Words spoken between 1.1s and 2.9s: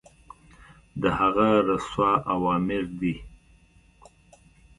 هغه رسول اوامر